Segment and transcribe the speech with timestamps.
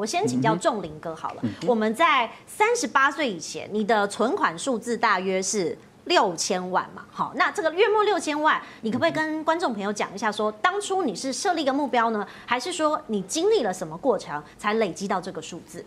[0.00, 7.04] 我先请教仲林哥好了，我们在三十八岁以前，你的存款数字大约是六千万嘛？
[7.10, 15.84] 好，那这个月末六千万，你可不可以跟观众朋友讲一下说，说当初你是设立一个目标呢，还是说你经历了什么过程才累积到这个数字？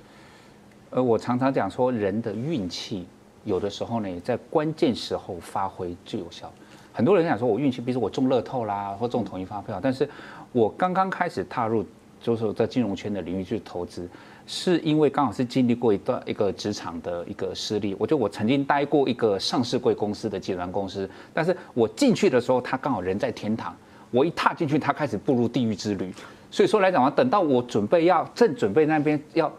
[0.90, 3.08] 呃，我常常讲说，人的运气
[3.46, 6.52] 有的时候呢，在关键时候发挥最有效。
[6.92, 10.10] 很多人想说我运气，比如说我中乐透啦，或中统一发票，但是
[10.52, 11.86] 我刚刚开始踏入。
[12.22, 14.08] 就是在金融圈的领域去投资，
[14.46, 17.96] 是因为刚好是经历过一段一个职场的一个失利。
[17.98, 23.76] 我觉得我曾经待过一个上市贵公司的集团公司，但是我进去的时候，他刚好人在天堂，
[24.12, 26.14] 我一踏进去，他开始步入地狱之旅。
[26.52, 29.52] 所以说来讲的话，等到我准备要正准备那边要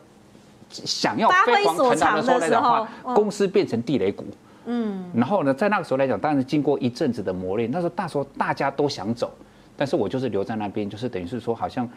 [0.71, 4.25] 想要飞黄腾达的时候来讲的话，公司变成地雷股。
[4.67, 9.33] 嗯，然后呢，在那个时候来讲，当然经过一阵子的磨练，那时候大时候大家都想走，
[9.77, 11.89] 但是我就是留在那边，就是等于是说好像。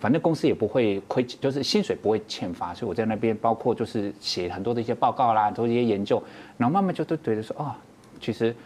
[0.00, 6.20] 反正公司也不会亏，就是薪水不会欠发，所以我在那边包括就是写很多的一些报告啦，做一些研究，
[6.56, 7.74] 然后慢慢就都觉得说，哦，
[8.18, 8.56] 其实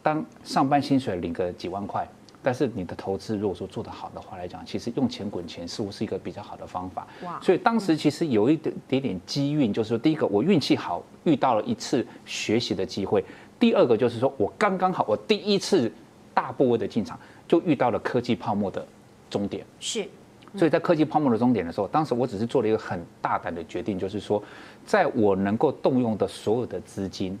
[0.00, 2.08] 当上班薪水领个几万块，
[2.44, 7.06] 但是你的投资如果说做得好的话来讲，其实用钱滚钱似乎是一个比较好的方法。
[7.24, 7.40] 哇！
[7.42, 13.20] 所以当时其实有一点点点机运，就是说第一个我运气好，遇到了一次学习的机会；
[13.58, 15.90] 第二个就是说我刚刚好，我第一次
[16.32, 18.86] 大部位的进场就遇到了科技泡沫的
[19.28, 19.66] 终点。
[19.80, 20.06] 是。
[20.56, 24.42] 所以在科技泡沫的终点的时候，当时我只是做了一个很大胆的决定，就是说，
[24.86, 27.38] 在我能够动用的所有的资金，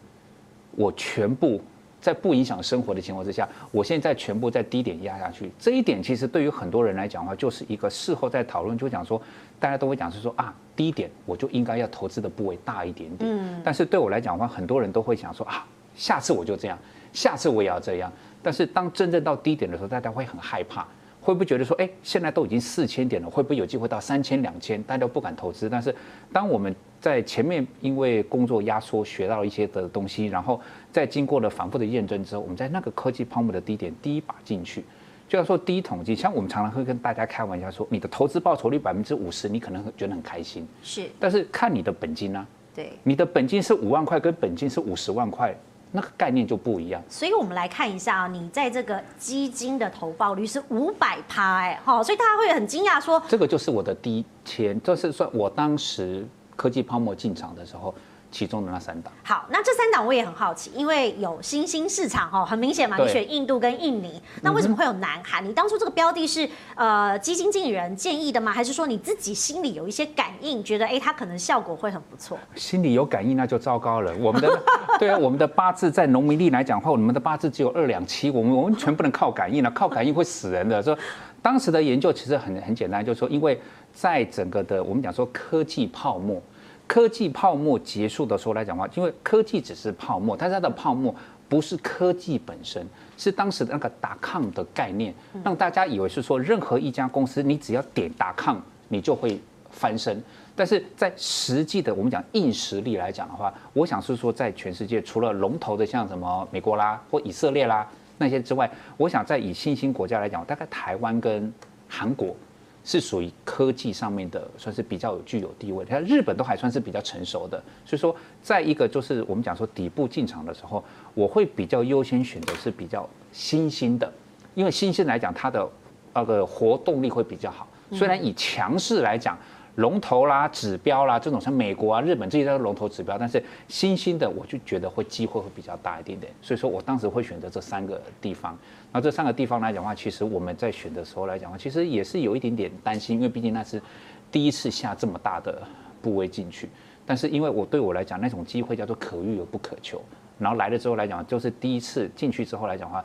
[0.72, 1.60] 我全部
[2.00, 5.50] 在不影响生活的情况之下，我现在全部在低点压下去。
[5.58, 9.20] 这一点其实对于很多人来讲的话，就是一个事后在讨论，就讲说，
[9.60, 13.30] 大家都会讲是说啊，低点我就应该要投资的部位大一点点。
[13.30, 13.60] 嗯。
[13.64, 16.76] 但是对我来讲的话，很多人都会想说啊，下次我就这样，
[17.12, 18.12] 下次我也要这样。
[18.42, 20.86] 但是当真正到低点的时候，大家会很害怕。
[21.24, 24.82] 会不会觉得说，哎，现在都已经四千点了，会不会有机会到三千、两千？
[24.82, 25.70] 大家都不敢投资。
[25.70, 25.94] 但是，
[26.30, 30.60] 当我们在前面因为工作压缩学到了一些的东西，然后
[30.92, 34.84] 再经过了反复的验证之后，我们在那个科技泡沫的低点第一把进去，
[35.26, 36.14] 就要说第一统计。
[36.14, 40.68] 像我们常常会跟大家开玩笑说，你的投资报酬率百分之五十，你可能会觉得很开心。
[40.82, 41.08] 是。
[41.18, 42.46] 但是看你的本金呢、啊？
[42.76, 42.92] 对。
[43.02, 45.56] 你的本金是五万块，跟本金是五十万块。
[45.96, 57.94] 那个概念就不一样，所以我们来看一下啊，你在这个基金的投报率是五百趴，哎，好，所以大家会很惊讶说，这个就是我的第一天，这是算我当时科技泡沫进场的时候。
[58.34, 65.48] 其中的那三档，好，那这三档我也很好奇，因为有新兴市场哦，很明显嘛，你选印度跟印尼，那为什么会有南韩？
[65.48, 68.50] 你当初这个标的是呃基金经理人建议的吗？
[68.50, 72.36] 还是说你自己心里有一些感应，觉得哎，它可能效果会很不错？
[72.56, 74.12] 心里有感应那就糟糕了。
[74.18, 74.60] 我们的
[74.98, 80.82] 对啊，我们的八字在农民历来讲的话，我们的八字只有二两七，我们完全不能靠感应了，靠感应会死人的。
[80.82, 80.98] 说
[81.40, 83.60] 当时的研究其实很很简单，就是说，因为
[83.92, 86.42] 在整个的我们讲说科技泡沫。
[86.86, 91.14] 科技泡沫结束的时候来讲的话，因为科技只是泡沫，但是它的泡沫
[91.48, 92.86] 不是科技本身，
[93.16, 99.40] 是当时的那个打抗的概念，让大家以为是说任何一家公司，你只要点打抗，你就会
[99.70, 100.22] 翻身。
[100.56, 107.86] 但是在实际的我们讲硬实力来讲的话，我想是说在全世界除了龙头的像什么美国啦或以色列啦
[108.18, 111.52] 那些之外，我想在以新兴国家来讲，大概台湾跟
[111.88, 112.36] 韩国。
[112.84, 115.84] 是属于科技上面的，算是比较有具有地位。
[115.86, 120.84] 像日本都还算是比较成熟的，所以说，在一个就是我们讲说底部进场的时候，
[121.14, 124.12] 我会比较优先选择是比较新兴的，
[124.54, 125.68] 因为新兴来讲，它的
[126.12, 127.66] 那个活动力会比较好。
[127.90, 129.36] 虽然以强势来讲。
[129.76, 138.56] 龙头啦、指标啦，这种像美国啊、日本这些都是龙头指标，但是新兴的我就觉得会机会会比较大一点点，所以说我当时会选择这三个地方。
[138.92, 143.82] 那这三个地方来讲的话，其实我们在选的时候来讲的话，其实也是有一点点担心，因为毕竟那是
[144.30, 145.60] 第一次下这么大的
[146.00, 146.68] 部位进去。
[147.04, 150.00] 但是因为我对我来讲，那种机会叫做可遇而不可求，
[150.38, 153.04] 然后来了之后来讲，就是第一次进去之后来讲的话，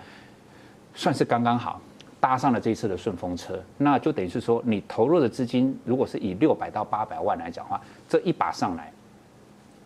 [0.93, 1.81] 算是刚刚好。
[2.19, 8.91] 搭上了这一次的顺风车，那就等于是说，你投入的资金如果是以六百到八百万来讲的话，这一把上来，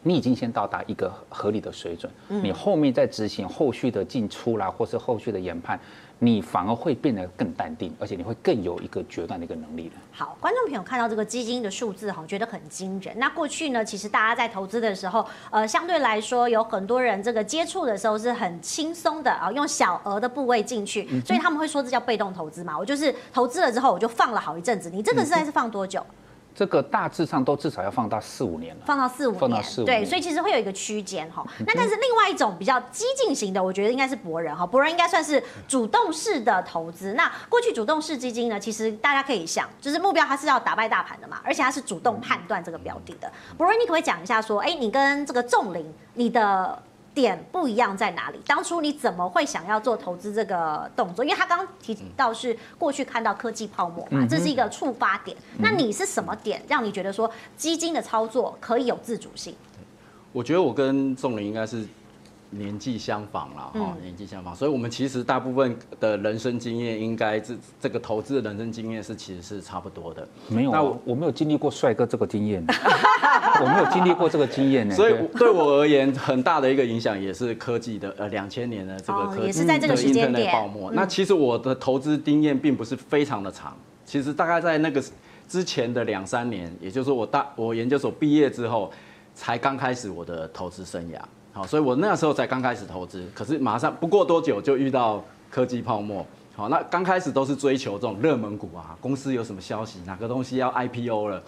[0.03, 5.79] 你已经先到达一个合理的水准，你后面再执行后续的进出啦，或是后续的研判。
[6.19, 9.95] 你反而会变得更淡定，而且你会更有一个决断的一个能力了。
[10.13, 13.13] 好，观众朋友看到这个基金的数字哈，觉得很惊人。
[13.19, 22.77] 那过去呢，其实大家在投资的时候，呃，相对来说有很多人这个接触的时候是很轻松的啊，用小额的部位进去，所以他们会说这叫被动投资嘛。
[22.77, 24.89] 我就是投资了之后，我就放了好一阵子。
[24.89, 26.05] 你这个实在是放多久？
[26.55, 31.45] 这个大致上都至少要放到四五年了，放到四五年，放到四五对，所以其实会有一个区间哈。
[31.65, 37.13] 那但是另外一种比较激进型的，我觉得应该是博人哈，博人应该算是主动式的投资。
[37.13, 43.31] 那过去主动式基金呢，其实大家可以想，就是目标它是要打败大盘的嘛，而且它是主动判断这个标的的。
[43.57, 46.81] 博人，你可不可以讲一下说，哎，你跟这个仲林，你的
[47.13, 48.39] 点不一样在哪里？
[48.45, 51.23] 当初你怎么会想要做投资这个动作？
[51.23, 55.35] 因为他刚刚提到是过去看到科技泡沫嘛，这是一个触发点。
[55.59, 59.55] 那你是什么点让你觉得说基金的操作可以有自主性？
[60.31, 61.85] 我觉得我跟仲林应该是。
[62.57, 70.27] 年纪相仿了哈，年纪相仿，所以我们其实大部分的人生经验，应该这这个投资的人生经验是其实是差不多的。
[70.47, 72.63] 没有，那我我没有经历过帅哥这个经验，
[73.61, 74.95] 我没有经历过这个经验呢。
[74.95, 80.91] 所以对我而言，很大的一个影响也是科技的呃两千年的这个科技，也是在这个时间点泡沫。
[80.91, 85.03] 那其实我的投资经验并不是非常的长，其实大概在那个
[85.47, 88.91] 之前的两三年，也就是说我大我研究所毕业之后，
[89.35, 91.17] 才刚开始我的投资生涯。
[91.53, 96.25] 好，所以我那时候才刚开始投资，可是马上不过多久就遇到科技泡沫。
[96.55, 101.41] 好，那刚开始都是追求这种热门股啊，公司有什么消息，哪个东西要 IPO 了，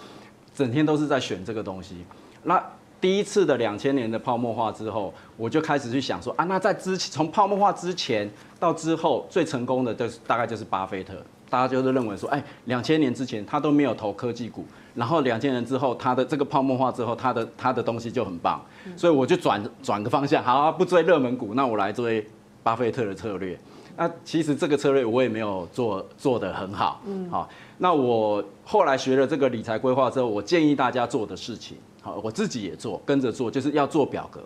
[0.56, 2.06] 整天都是在选这个东西。
[2.44, 2.64] 那
[3.02, 8.30] 第一次的两千年的泡沫化之后，我就开始去想说啊，那在之前从泡沫化之前
[8.60, 11.14] 到之后最成功的就是大概就是巴菲特。
[11.48, 18.64] 大家就是认为说，哎，两千年之前他都没有投科技股，然后两千年之后它的这个泡沫化之后，它的它的东西就很棒，
[18.96, 22.26] 所以我就转转个方向，好啊，不追热门股，那我来追
[22.64, 23.60] 巴菲特的策略。
[23.98, 27.48] 那其实这个策略我也没有做做得很好，嗯，好，
[27.78, 34.42] 那我后来学了这个理财规划之后，我建议大家做的事情，好，我自己也做，跟着做，就是要做表格，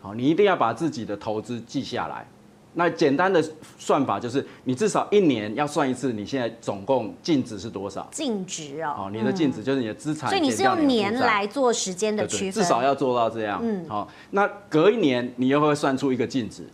[0.00, 2.26] 好，你一定要把自己的投资记下来。
[2.74, 3.42] 那简单的
[3.78, 8.08] 算法就是，你至少一年要算一次，你现在总共净值是多少？
[8.10, 10.30] 净值哦，哦，你的净值就是你的资产。
[10.30, 13.60] 所以你是用年来做时间的区分，至少要做到这样。
[13.62, 16.66] 嗯，好，那隔一年你又会算出一个净值。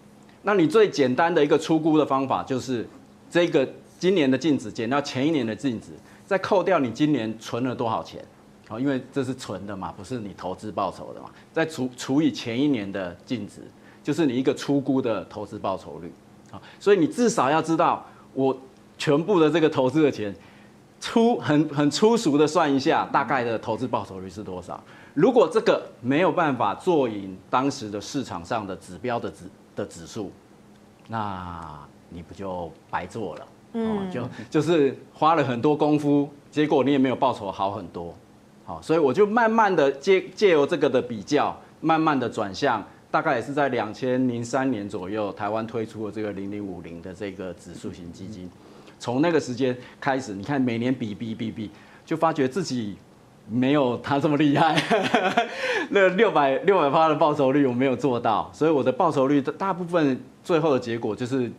[0.43, 2.89] 那你最简单的一个出估的方法就是，
[3.29, 3.69] 这个
[3.99, 5.89] 今年的净值减掉前一年的净值，
[6.25, 8.25] 再扣掉你今年存了多少钱。
[8.69, 13.63] 好，因为这是存的嘛，不是你投资报酬的嘛，再除除以前一年的净值。
[14.09, 16.11] 就是你一个初估的投资报酬率，
[16.51, 18.03] 啊，所以你至少要知道
[18.33, 18.59] 我
[18.97, 20.35] 全部的这个投资的钱，
[20.99, 24.83] 粗很很粗俗的算一下，大概的投资报酬率是多少？
[25.13, 29.45] 如果这个没有办法做赢当时的市场上的指标的指
[29.77, 30.33] 的指数，
[31.07, 31.79] 那
[32.09, 33.47] 你不就白做了？
[33.75, 38.15] 嗯，就就是花了很多功夫，结果你也没有报酬好很多。
[38.65, 42.83] 好，所以我就慢慢的借借由这个的比较，慢慢的转向。
[43.11, 48.51] 大概也是在两千零三年左右，台湾推出了这个零零五零的这个指数型基金。
[48.99, 51.71] 从那个时间开始，你看每年比比比比，
[52.05, 52.97] 就发觉自己
[53.49, 54.77] 没有他这么厉害。
[55.89, 61.51] 那六百六百趴的报酬率我没有做到，所以我的报酬率大部分最后的结果就是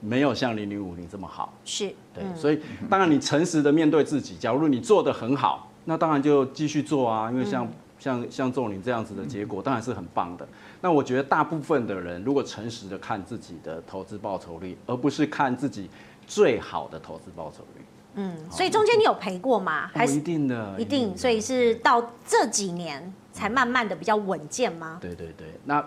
[0.00, 1.52] 没有像零零五零这么好。
[1.64, 7.68] 是，对，所以当然你诚实的面对自己，假如你做的很好，那当然就继续做啊，因为像。
[7.98, 10.46] 像像仲林这样子的结果当然是很棒的。
[10.80, 15.90] 那我觉得大部分的人如果诚实的看自己的投资报酬率，而不是看自己
[16.26, 17.84] 最好的投资报酬率。
[18.14, 19.90] 嗯，所以中间你有赔过吗？
[19.92, 21.16] 还是一定的，一定。
[21.16, 24.98] 所以是到这几年才慢慢的比较稳健吗？
[25.00, 25.46] 对对对。
[25.64, 25.84] 那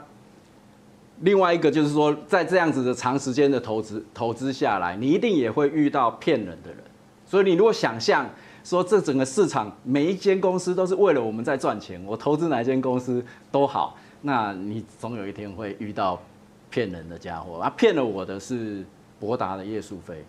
[1.22, 6.80] 另外一个就是说，在这样子的长时间的投资投资下来，你一定也会遇到骗人的人。
[7.26, 8.30] 所以你如果想象。
[8.64, 16.22] 说这整个市场每一间公司都是为了我们在赚钱，我投资哪一间公司都好，那你总有一天会遇到
[16.70, 17.74] 骗人的家伙啊！
[17.76, 18.84] 骗了我的是
[19.20, 20.24] 博达的叶树飞，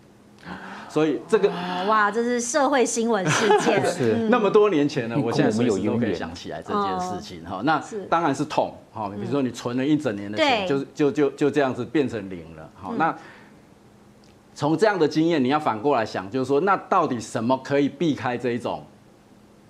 [0.89, 1.47] 所以这个
[1.87, 4.13] 哇，这是社会新闻事件， 是。
[4.29, 7.61] 那么多年前呢，我现在随时都可以想起来这件事情哈。
[7.63, 13.15] 那当然是痛哈，比如说你存了一整年的钱，就是就就就这样子变成零了，好那。
[14.55, 18.85] 从这样的经验，你要反过来想，就是说，那到底什么可以避开这一种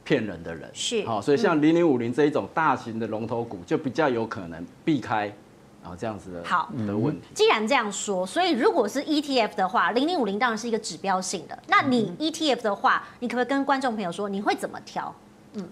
[0.03, 0.69] 骗人的人？
[0.73, 5.33] 是，好，所以像零零五零这一种大型的龙头股，就比较有可能避开
[5.81, 7.27] 啊这样子的好的问题。
[7.33, 11.57] 既然这样说，所以如果是 ETF 的话，零零五零当然是一个指标性的。
[11.67, 15.15] 那你 ETF 的话，你可不可以跟观众朋友说，你会怎么挑？
[15.53, 15.65] 嗯，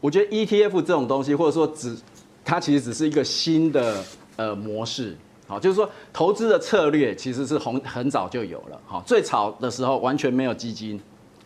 [0.00, 1.96] 我觉得 ETF 这种东西，或者说只
[2.44, 4.02] 它其实只是一个新的
[4.34, 5.16] 呃模式。
[5.46, 8.80] 好，就是说投资的策略其实是很很早就有了。
[8.86, 11.00] 好，最早的时候完全没有基金，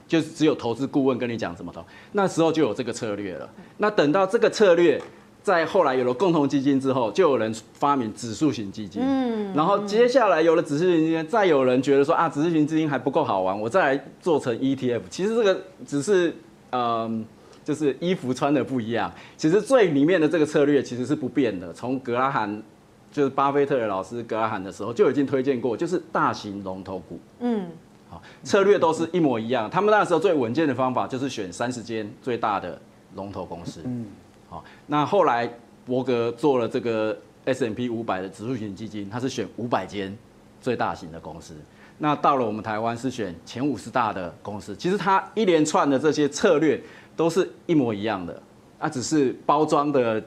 [0.09, 3.49] 就是只有投资顾问跟你讲怎么投，那时候就有这个策略了。
[3.79, 5.01] 那等到这个策略
[5.43, 9.03] 在后来有了共同基金之后，就有人发明指数型基金。
[9.05, 15.03] 嗯，然后接下来有了指数型基金，再有人觉得说啊，指数型基金还不够好玩，我再来做成 ETF。
[15.11, 16.35] 其实这个只是
[16.73, 17.25] 嗯
[17.63, 19.13] 就是衣服穿的不一样。
[19.37, 22.63] 其实最里面的这个策略其实是不变的，从格拉罕
[23.11, 27.19] 就是巴菲特的老师格拉罕的时候就已经推荐过，就是大型龙头股。
[27.41, 27.69] 嗯，
[28.09, 29.69] 好，策略都是一模一样。
[29.69, 32.81] 他们那时候最稳健的方法就是选三十间最大的
[33.17, 33.81] 龙头公司。
[33.85, 34.07] 嗯，
[34.49, 35.53] 好，那后来
[35.85, 40.17] 伯格做了这个 S&P 五百的指数型基金，他是选五百间
[40.61, 41.55] 最大型的公司。
[41.99, 46.81] 那到了我们台湾是选前五十大的公司，其实他一连串的这些策略
[47.17, 48.43] 都是一模一样的，
[48.79, 50.23] 啊，只是包装的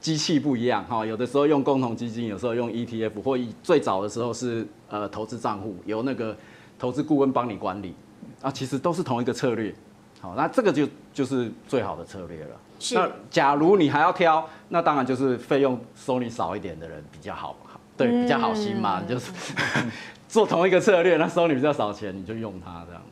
[0.00, 1.04] 机器不一样哈。
[1.04, 6.36] 有的时候用共同基金，有时候用 ETF，或最早的时候是呃投资账户，由那个
[6.78, 7.94] 投资顾问帮你管理，
[8.40, 9.74] 啊，其实都是同一个策略。
[10.20, 12.56] 好，那这个就就是最好的策略了。
[12.78, 12.94] 是。
[12.94, 17.56] 那假如你还要挑，那当然就是费用收你少一点的人比较好，
[17.96, 19.32] 对，比较好心嘛，嗯、就是。
[20.28, 23.02] 做同一个策略，那收你比较少钱，你就用它这样。